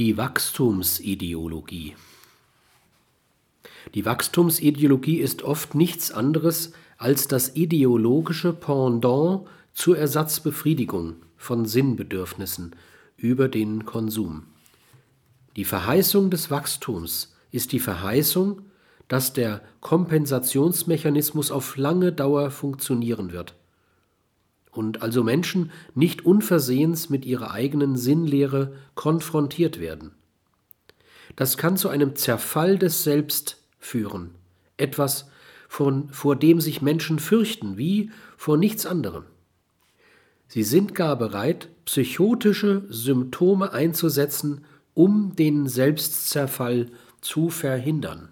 Die 0.00 0.16
Wachstumsideologie. 0.16 1.94
Die 3.92 4.06
Wachstumsideologie 4.06 5.18
ist 5.18 5.42
oft 5.42 5.74
nichts 5.74 6.10
anderes 6.10 6.72
als 6.96 7.28
das 7.28 7.54
ideologische 7.54 8.54
Pendant 8.54 9.46
zur 9.74 9.98
Ersatzbefriedigung 9.98 11.16
von 11.36 11.66
Sinnbedürfnissen 11.66 12.74
über 13.18 13.48
den 13.48 13.84
Konsum. 13.84 14.44
Die 15.56 15.66
Verheißung 15.66 16.30
des 16.30 16.50
Wachstums 16.50 17.36
ist 17.50 17.72
die 17.72 17.78
Verheißung, 17.80 18.62
dass 19.06 19.34
der 19.34 19.60
Kompensationsmechanismus 19.82 21.50
auf 21.50 21.76
lange 21.76 22.10
Dauer 22.10 22.50
funktionieren 22.50 23.32
wird 23.32 23.54
und 24.70 25.02
also 25.02 25.22
Menschen 25.22 25.70
nicht 25.94 26.24
unversehens 26.24 27.10
mit 27.10 27.24
ihrer 27.24 27.50
eigenen 27.50 27.96
Sinnlehre 27.96 28.74
konfrontiert 28.94 29.80
werden. 29.80 30.12
Das 31.36 31.56
kann 31.56 31.76
zu 31.76 31.88
einem 31.88 32.16
Zerfall 32.16 32.78
des 32.78 33.04
Selbst 33.04 33.62
führen, 33.78 34.30
etwas, 34.76 35.28
von, 35.68 36.08
vor 36.08 36.34
dem 36.34 36.60
sich 36.60 36.82
Menschen 36.82 37.20
fürchten, 37.20 37.78
wie 37.78 38.10
vor 38.36 38.56
nichts 38.56 38.86
anderem. 38.86 39.24
Sie 40.48 40.64
sind 40.64 40.96
gar 40.96 41.16
bereit, 41.16 41.68
psychotische 41.84 42.82
Symptome 42.88 43.72
einzusetzen, 43.72 44.64
um 44.94 45.36
den 45.36 45.68
Selbstzerfall 45.68 46.86
zu 47.20 47.50
verhindern. 47.50 48.30